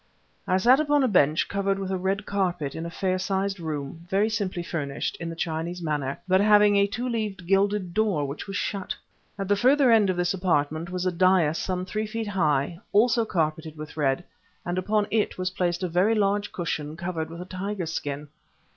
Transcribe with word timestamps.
I 0.47 0.57
sat 0.57 0.79
upon 0.79 1.03
a 1.03 1.07
bench 1.07 1.47
covered 1.47 1.77
with 1.77 1.91
a 1.91 1.97
red 1.99 2.25
carpet, 2.25 2.73
in 2.73 2.87
a 2.87 2.89
fair 2.89 3.19
sized 3.19 3.59
room, 3.59 4.07
very 4.09 4.29
simply 4.31 4.63
furnished, 4.63 5.15
in 5.19 5.29
the 5.29 5.35
Chinese 5.35 5.79
manner, 5.79 6.19
but 6.27 6.41
having 6.41 6.75
a 6.75 6.87
two 6.87 7.07
leaved, 7.07 7.45
gilded 7.45 7.93
door, 7.93 8.25
which 8.25 8.47
was 8.47 8.55
shut. 8.55 8.95
At 9.37 9.47
the 9.47 9.55
further 9.55 9.91
end 9.91 10.09
of 10.09 10.17
this 10.17 10.33
apartment 10.33 10.89
was 10.89 11.05
a 11.05 11.11
dais 11.11 11.59
some 11.59 11.85
three 11.85 12.07
feet 12.07 12.29
high, 12.29 12.79
also 12.91 13.25
carpeted 13.25 13.77
with 13.77 13.95
red, 13.95 14.23
and 14.65 14.79
upon 14.79 15.05
it 15.11 15.37
was 15.37 15.51
placed 15.51 15.83
a 15.83 15.87
very 15.87 16.15
large 16.15 16.51
cushion 16.51 16.97
covered 16.97 17.29
with 17.29 17.39
a 17.39 17.45
tiger 17.45 17.85
skin. 17.85 18.29